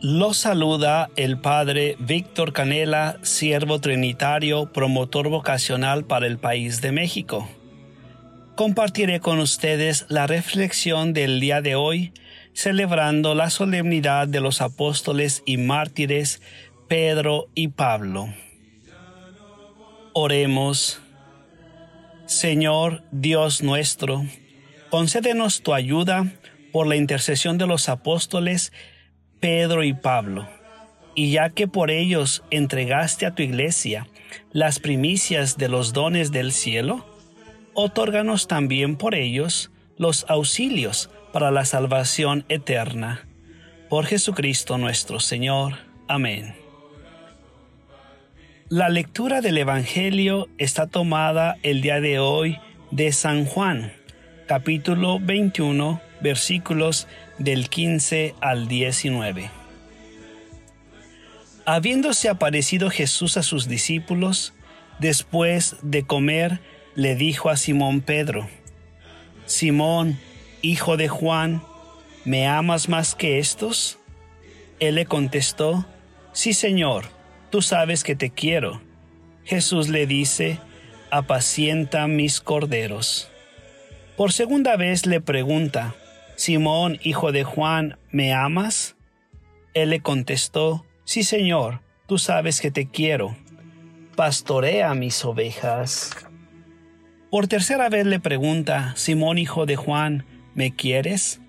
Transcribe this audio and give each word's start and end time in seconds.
Lo 0.00 0.32
saluda 0.32 1.10
el 1.16 1.38
Padre 1.38 1.96
Víctor 1.98 2.52
Canela, 2.52 3.18
siervo 3.22 3.80
trinitario, 3.80 4.72
promotor 4.72 5.28
vocacional 5.28 6.04
para 6.04 6.26
el 6.26 6.38
país 6.38 6.80
de 6.80 6.92
México. 6.92 7.48
Compartiré 8.54 9.20
con 9.20 9.38
ustedes 9.38 10.06
la 10.08 10.26
reflexión 10.26 11.12
del 11.12 11.40
día 11.40 11.60
de 11.62 11.76
hoy, 11.76 12.12
celebrando 12.52 13.34
la 13.34 13.50
solemnidad 13.50 14.28
de 14.28 14.40
los 14.40 14.60
apóstoles 14.60 15.42
y 15.46 15.58
mártires 15.58 16.40
Pedro 16.88 17.48
y 17.54 17.68
Pablo. 17.68 18.28
Oremos. 20.20 21.00
Señor 22.26 23.04
Dios 23.12 23.62
nuestro, 23.62 24.24
concédenos 24.90 25.62
tu 25.62 25.74
ayuda 25.74 26.26
por 26.72 26.88
la 26.88 26.96
intercesión 26.96 27.56
de 27.56 27.68
los 27.68 27.88
apóstoles 27.88 28.72
Pedro 29.38 29.84
y 29.84 29.92
Pablo, 29.92 30.48
y 31.14 31.30
ya 31.30 31.50
que 31.50 31.68
por 31.68 31.92
ellos 31.92 32.42
entregaste 32.50 33.26
a 33.26 33.36
tu 33.36 33.44
iglesia 33.44 34.08
las 34.50 34.80
primicias 34.80 35.56
de 35.56 35.68
los 35.68 35.92
dones 35.92 36.32
del 36.32 36.50
cielo, 36.50 37.06
otórganos 37.74 38.48
también 38.48 38.96
por 38.96 39.14
ellos 39.14 39.70
los 39.98 40.26
auxilios 40.28 41.10
para 41.32 41.52
la 41.52 41.64
salvación 41.64 42.44
eterna. 42.48 43.24
Por 43.88 44.04
Jesucristo 44.04 44.78
nuestro 44.78 45.20
Señor. 45.20 45.74
Amén. 46.08 46.67
La 48.70 48.90
lectura 48.90 49.40
del 49.40 49.56
Evangelio 49.56 50.46
está 50.58 50.86
tomada 50.86 51.56
el 51.62 51.80
día 51.80 52.00
de 52.00 52.18
hoy 52.18 52.58
de 52.90 53.12
San 53.12 53.46
Juan, 53.46 53.94
capítulo 54.46 55.18
21, 55.20 56.02
versículos 56.20 57.06
del 57.38 57.70
15 57.70 58.34
al 58.42 58.68
19. 58.68 59.50
Habiéndose 61.64 62.28
aparecido 62.28 62.90
Jesús 62.90 63.38
a 63.38 63.42
sus 63.42 63.68
discípulos, 63.68 64.52
después 64.98 65.76
de 65.80 66.02
comer, 66.02 66.60
le 66.94 67.16
dijo 67.16 67.48
a 67.48 67.56
Simón 67.56 68.02
Pedro, 68.02 68.50
Simón, 69.46 70.18
hijo 70.60 70.98
de 70.98 71.08
Juan, 71.08 71.62
¿me 72.26 72.46
amas 72.46 72.90
más 72.90 73.14
que 73.14 73.38
estos? 73.38 73.98
Él 74.78 74.96
le 74.96 75.06
contestó, 75.06 75.86
Sí, 76.34 76.52
Señor, 76.52 77.06
tú 77.50 77.62
sabes 77.62 78.04
que 78.04 78.16
te 78.16 78.30
quiero. 78.30 78.80
Jesús 79.44 79.88
le 79.88 80.06
dice, 80.06 80.58
apacienta 81.10 82.06
mis 82.06 82.40
corderos. 82.40 83.30
Por 84.16 84.32
segunda 84.32 84.76
vez 84.76 85.06
le 85.06 85.20
pregunta, 85.20 85.94
Simón, 86.36 86.98
hijo 87.02 87.32
de 87.32 87.44
Juan, 87.44 87.98
¿me 88.10 88.32
amas? 88.32 88.96
Él 89.74 89.90
le 89.90 90.00
contestó, 90.00 90.84
Sí, 91.08 91.22
Señor, 91.22 91.80
tú 92.06 92.18
sabes 92.18 92.60
que 92.60 92.70
te 92.70 92.86
quiero. 92.86 93.34
Pastorea 94.14 94.92
mis 94.92 95.24
ovejas. 95.24 96.10
Por 97.30 97.48
tercera 97.48 97.88
vez 97.88 98.04
le 98.04 98.20
pregunta, 98.20 98.92
Simón 98.94 99.38
hijo 99.38 99.64
de 99.64 99.76
Juan, 99.76 100.26
¿me 100.54 100.76
quieres? 100.76 101.40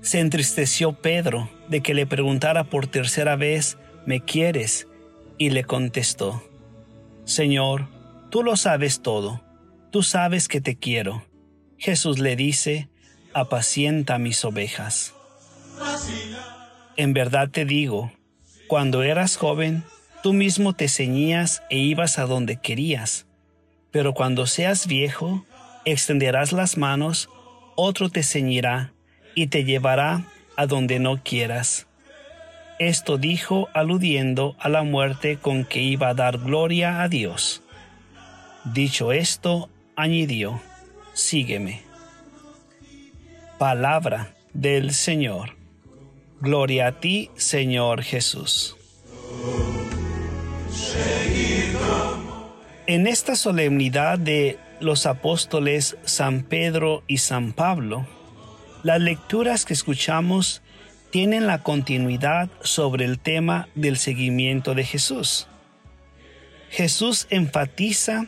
Se 0.00 0.18
entristeció 0.18 0.94
Pedro 0.94 1.48
de 1.68 1.82
que 1.82 1.94
le 1.94 2.04
preguntara 2.04 2.64
por 2.64 2.88
tercera 2.88 3.36
vez, 3.36 3.78
¿me 4.06 4.20
quieres? 4.20 4.86
Y 5.38 5.50
le 5.50 5.64
contestó, 5.64 6.42
Señor, 7.24 7.88
tú 8.30 8.42
lo 8.42 8.56
sabes 8.56 9.02
todo, 9.02 9.42
tú 9.90 10.02
sabes 10.02 10.48
que 10.48 10.60
te 10.60 10.76
quiero. 10.76 11.24
Jesús 11.76 12.18
le 12.18 12.36
dice, 12.36 12.88
apacienta 13.32 14.18
mis 14.18 14.44
ovejas. 14.44 15.14
En 16.96 17.12
verdad 17.12 17.50
te 17.50 17.64
digo, 17.64 18.12
cuando 18.68 19.02
eras 19.02 19.36
joven, 19.36 19.82
tú 20.22 20.32
mismo 20.32 20.74
te 20.74 20.88
ceñías 20.88 21.62
e 21.70 21.78
ibas 21.78 22.18
a 22.18 22.26
donde 22.26 22.56
querías 22.56 23.26
pero 23.94 24.12
cuando 24.12 24.48
seas 24.48 24.88
viejo, 24.88 25.46
extenderás 25.84 26.50
las 26.50 26.76
manos, 26.76 27.30
otro 27.76 28.10
te 28.10 28.24
ceñirá 28.24 28.92
y 29.36 29.46
te 29.46 29.62
llevará 29.62 30.24
a 30.56 30.66
donde 30.66 30.98
no 30.98 31.22
quieras. 31.22 31.86
Esto 32.78 33.18
dijo 33.18 33.68
aludiendo 33.72 34.56
a 34.58 34.68
la 34.68 34.82
muerte 34.82 35.36
con 35.36 35.64
que 35.64 35.80
iba 35.80 36.08
a 36.08 36.14
dar 36.14 36.38
gloria 36.38 37.02
a 37.02 37.08
Dios. 37.08 37.62
Dicho 38.64 39.12
esto, 39.12 39.68
añadió, 39.94 40.60
sígueme. 41.12 41.82
Palabra 43.58 44.34
del 44.52 44.92
Señor. 44.92 45.56
Gloria 46.40 46.88
a 46.88 47.00
ti, 47.00 47.30
Señor 47.36 48.02
Jesús. 48.02 48.76
En 52.86 53.06
esta 53.06 53.36
solemnidad 53.36 54.18
de 54.18 54.58
los 54.80 55.06
apóstoles 55.06 55.96
San 56.04 56.42
Pedro 56.42 57.02
y 57.06 57.18
San 57.18 57.52
Pablo, 57.52 58.06
las 58.82 59.00
lecturas 59.00 59.64
que 59.64 59.72
escuchamos 59.72 60.60
tienen 61.14 61.46
la 61.46 61.62
continuidad 61.62 62.48
sobre 62.64 63.04
el 63.04 63.20
tema 63.20 63.68
del 63.76 63.98
seguimiento 63.98 64.74
de 64.74 64.82
Jesús. 64.82 65.46
Jesús 66.70 67.28
enfatiza 67.30 68.26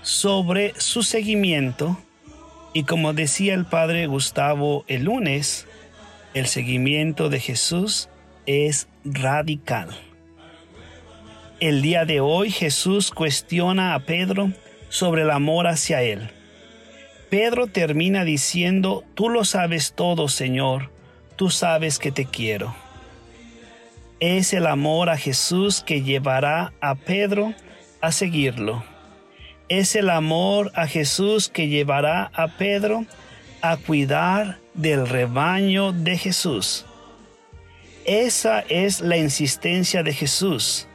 sobre 0.00 0.74
su 0.78 1.02
seguimiento 1.02 1.98
y 2.72 2.84
como 2.84 3.14
decía 3.14 3.54
el 3.54 3.64
padre 3.64 4.06
Gustavo 4.06 4.84
el 4.86 5.06
lunes, 5.06 5.66
el 6.34 6.46
seguimiento 6.46 7.30
de 7.30 7.40
Jesús 7.40 8.08
es 8.46 8.86
radical. 9.04 9.88
El 11.58 11.82
día 11.82 12.04
de 12.04 12.20
hoy 12.20 12.52
Jesús 12.52 13.10
cuestiona 13.10 13.96
a 13.96 13.98
Pedro 13.98 14.52
sobre 14.88 15.22
el 15.22 15.32
amor 15.32 15.66
hacia 15.66 16.00
él. 16.02 16.30
Pedro 17.28 17.66
termina 17.66 18.22
diciendo, 18.22 19.02
tú 19.14 19.30
lo 19.30 19.44
sabes 19.44 19.94
todo, 19.96 20.28
Señor, 20.28 20.93
tú 21.36 21.50
sabes 21.50 21.98
que 21.98 22.12
te 22.12 22.24
quiero. 22.24 22.74
Es 24.20 24.52
el 24.52 24.66
amor 24.66 25.10
a 25.10 25.16
Jesús 25.16 25.82
que 25.82 26.02
llevará 26.02 26.72
a 26.80 26.94
Pedro 26.94 27.54
a 28.00 28.12
seguirlo. 28.12 28.84
Es 29.68 29.96
el 29.96 30.10
amor 30.10 30.72
a 30.74 30.86
Jesús 30.86 31.48
que 31.48 31.68
llevará 31.68 32.30
a 32.34 32.48
Pedro 32.48 33.06
a 33.62 33.76
cuidar 33.76 34.58
del 34.74 35.06
rebaño 35.06 35.92
de 35.92 36.18
Jesús. 36.18 36.84
Esa 38.04 38.60
es 38.60 39.00
la 39.00 39.16
insistencia 39.16 40.02
de 40.02 40.12
Jesús 40.12 40.86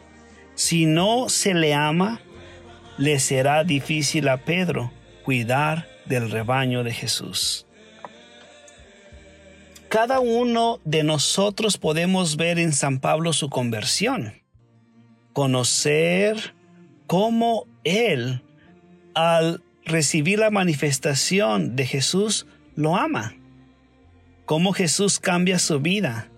si 0.60 0.86
no 0.86 1.30
se 1.30 1.54
le 1.54 1.74
ama, 1.74 2.20
le 2.98 3.20
será 3.20 3.64
difícil 3.64 4.28
a 4.28 4.36
Pedro 4.44 4.92
cuidar 5.24 5.88
del 6.04 6.30
rebaño 6.30 6.84
de 6.84 6.92
Jesús. 6.92 7.66
Cada 9.90 10.20
uno 10.20 10.80
de 10.86 11.02
nosotros 11.02 11.80
podemos 11.80 12.38
ver 12.38 12.60
en 12.60 12.74
San 12.74 13.00
Pablo 13.00 13.34
su 13.34 13.50
conversión, 13.50 14.36
conocer 15.34 16.54
cómo 17.08 17.66
él, 17.84 18.44
al 19.16 19.64
recibir 19.84 20.38
la 20.38 20.52
manifestación 20.52 21.76
de 21.76 21.88
Jesús, 21.88 22.46
lo 22.76 22.98
ama, 22.98 23.36
cómo 24.46 24.74
Jesús 24.74 25.20
cambia 25.20 25.58
su 25.58 25.80
vida. 25.80 26.30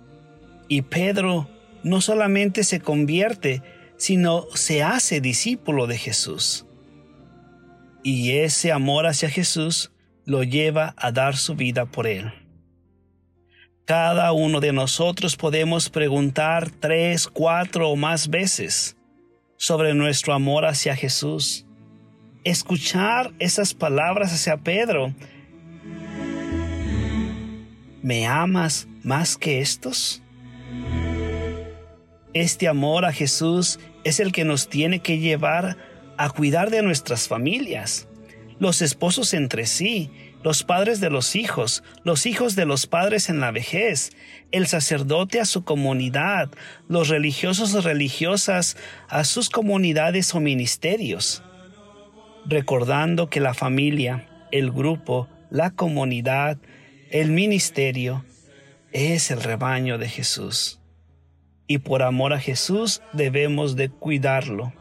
Y 0.70 0.84
Pedro 0.84 1.50
no 1.84 2.00
solamente 2.00 2.64
se 2.64 2.80
convierte, 2.80 3.62
sino 3.98 4.46
se 4.54 4.82
hace 4.82 5.20
discípulo 5.20 5.88
de 5.88 5.98
Jesús. 5.98 6.66
Y 8.02 8.32
ese 8.38 8.72
amor 8.72 9.08
hacia 9.08 9.30
Jesús 9.30 9.92
lo 10.24 10.44
lleva 10.44 10.94
a 10.96 11.12
dar 11.12 11.36
su 11.36 11.56
vida 11.56 11.86
por 11.86 12.08
él. 12.08 12.32
Cada 13.86 14.32
uno 14.32 14.60
de 14.60 14.74
nosotros 14.74 15.36
podemos 15.36 15.90
preguntar 15.90 16.70
tres, 16.70 17.28
cuatro 17.28 17.90
o 17.90 17.96
más 17.96 18.30
veces 18.30 18.96
sobre 19.58 19.94
nuestro 19.94 20.34
amor 20.34 20.66
hacia 20.66 20.96
Jesús. 20.96 21.66
Escuchar 22.44 23.32
esas 23.40 23.74
palabras 23.74 24.34
hacia 24.34 24.58
Pedro. 24.58 25.14
¿Me 28.02 28.28
amas 28.28 28.88
más 29.04 29.36
que 29.38 29.62
estos? 29.62 30.22
Este 32.34 32.68
amor 32.68 33.06
a 33.06 33.12
Jesús 33.12 33.80
es 34.04 34.20
el 34.20 34.32
que 34.32 34.46
nos 34.46 34.70
tiene 34.70 35.00
que 35.00 35.18
llevar 35.18 35.78
a 36.18 36.30
cuidar 36.30 36.70
de 36.70 36.82
nuestras 36.82 37.28
familias, 37.28 38.08
los 38.60 38.82
esposos 38.82 39.34
entre 39.34 39.66
sí, 39.66 40.12
los 40.44 40.64
padres 40.64 41.00
de 41.00 41.10
los 41.10 41.36
hijos, 41.36 41.84
los 42.04 42.26
hijos 42.26 42.56
de 42.56 42.66
los 42.66 42.88
padres 42.88 43.30
en 43.30 43.40
la 43.40 43.52
vejez, 43.52 44.12
el 44.52 44.68
sacerdote 44.68 45.40
a 45.40 45.46
su 45.46 45.64
comunidad, 45.64 46.50
los 46.88 47.10
religiosos 47.10 47.74
o 47.76 47.82
religiosas 47.82 48.78
a 49.08 49.24
sus 49.24 49.50
comunidades 49.50 50.34
o 50.34 50.40
ministerios, 50.40 51.44
recordando 52.46 53.30
que 53.30 53.40
la 53.40 53.54
familia, 53.54 54.28
el 54.52 54.72
grupo, 54.72 55.28
la 55.50 55.72
comunidad, 55.72 56.58
el 57.12 57.32
ministerio 57.32 58.26
es 58.94 59.32
el 59.32 59.42
rebaño 59.42 59.98
de 59.98 60.10
Jesús. 60.10 60.80
Y 61.68 61.78
por 61.78 62.04
amor 62.04 62.34
a 62.34 62.40
Jesús 62.40 63.02
debemos 63.14 63.76
de 63.76 63.90
cuidarlo. 63.90 64.74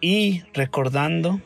Y 0.00 0.42
recordando 0.52 1.40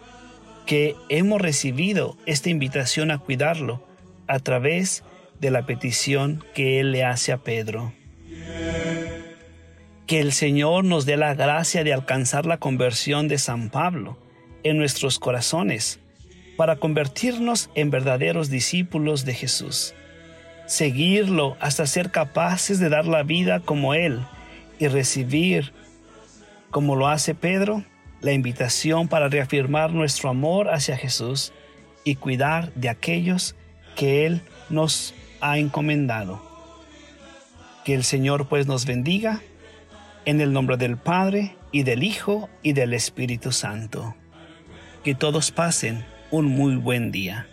que 0.66 0.96
hemos 1.08 1.40
recibido 1.40 2.16
esta 2.26 2.50
invitación 2.50 3.10
a 3.10 3.18
cuidarlo 3.18 3.82
a 4.26 4.40
través 4.40 5.04
de 5.40 5.50
la 5.50 5.64
petición 5.64 6.44
que 6.54 6.80
Él 6.80 6.92
le 6.92 7.04
hace 7.04 7.32
a 7.32 7.38
Pedro. 7.38 7.92
Que 10.06 10.20
el 10.20 10.32
Señor 10.32 10.84
nos 10.84 11.06
dé 11.06 11.16
la 11.16 11.34
gracia 11.34 11.84
de 11.84 11.92
alcanzar 11.92 12.46
la 12.46 12.58
conversión 12.58 13.28
de 13.28 13.38
San 13.38 13.70
Pablo 13.70 14.18
en 14.62 14.76
nuestros 14.76 15.18
corazones 15.18 16.00
para 16.56 16.76
convertirnos 16.76 17.70
en 17.74 17.90
verdaderos 17.90 18.50
discípulos 18.50 19.24
de 19.24 19.34
Jesús. 19.34 19.94
Seguirlo 20.66 21.56
hasta 21.60 21.86
ser 21.86 22.10
capaces 22.10 22.80
de 22.80 22.88
dar 22.88 23.06
la 23.06 23.22
vida 23.22 23.60
como 23.60 23.94
Él 23.94 24.20
y 24.78 24.88
recibir, 24.88 25.72
como 26.70 26.96
lo 26.96 27.08
hace 27.08 27.34
Pedro, 27.34 27.84
la 28.20 28.32
invitación 28.32 29.08
para 29.08 29.28
reafirmar 29.28 29.92
nuestro 29.92 30.30
amor 30.30 30.68
hacia 30.68 30.96
Jesús 30.96 31.52
y 32.04 32.16
cuidar 32.16 32.72
de 32.74 32.88
aquellos 32.88 33.54
que 33.94 34.26
Él 34.26 34.42
nos 34.70 35.14
ha 35.40 35.58
encomendado. 35.58 36.42
Que 37.84 37.94
el 37.94 38.04
Señor 38.04 38.48
pues 38.48 38.66
nos 38.66 38.86
bendiga 38.86 39.42
en 40.24 40.40
el 40.40 40.52
nombre 40.52 40.76
del 40.76 40.96
Padre 40.96 41.56
y 41.72 41.82
del 41.82 42.02
Hijo 42.02 42.48
y 42.62 42.72
del 42.72 42.94
Espíritu 42.94 43.52
Santo. 43.52 44.14
Que 45.04 45.14
todos 45.14 45.50
pasen 45.50 46.04
un 46.30 46.46
muy 46.46 46.76
buen 46.76 47.12
día. 47.12 47.46